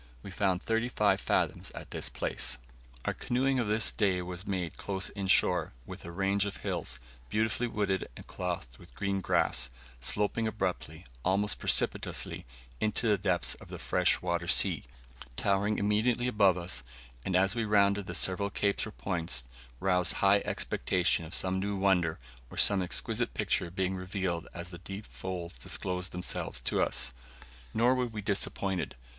We 0.23 0.31
found 0.31 0.63
thirty 0.63 0.89
five 0.89 1.21
fathoms 1.21 1.69
at 1.75 1.91
this 1.91 2.09
place. 2.09 2.57
Our 3.05 3.13
canoeing 3.13 3.59
of 3.59 3.67
this 3.67 3.91
day 3.91 4.23
was 4.23 4.47
made 4.47 4.75
close 4.75 5.09
in 5.09 5.27
shore, 5.27 5.73
with 5.85 6.03
a 6.03 6.11
range 6.11 6.43
of 6.47 6.57
hills, 6.65 6.97
beautifully 7.29 7.67
wooded 7.67 8.09
and 8.17 8.25
clothed 8.25 8.79
with 8.79 8.95
green 8.95 9.21
grass, 9.21 9.69
sloping 9.99 10.47
abruptly, 10.47 11.05
almost 11.23 11.59
precipitously, 11.59 12.47
into 12.79 13.07
the 13.09 13.17
depths 13.19 13.53
of 13.61 13.67
the 13.67 13.77
fresh 13.77 14.23
water 14.23 14.47
sea, 14.47 14.85
towering 15.35 15.77
immediately 15.77 16.27
above 16.27 16.57
us, 16.57 16.83
and 17.23 17.35
as 17.35 17.53
we 17.53 17.63
rounded 17.63 18.07
the 18.07 18.15
several 18.15 18.49
capes 18.49 18.87
or 18.87 18.91
points, 18.91 19.43
roused 19.79 20.13
high 20.13 20.41
expectations 20.45 21.27
of 21.27 21.35
some 21.35 21.59
new 21.59 21.75
wonder, 21.77 22.17
or 22.49 22.57
some 22.57 22.81
exquisite 22.81 23.35
picture 23.35 23.69
being 23.69 23.95
revealed 23.95 24.47
as 24.51 24.71
the 24.71 24.79
deep 24.79 25.05
folds 25.05 25.59
disclosed 25.59 26.11
themselves 26.11 26.59
to 26.59 26.81
us. 26.81 27.13
Nor 27.75 27.93
were 27.93 28.07
we 28.07 28.23
disappointed. 28.23 28.95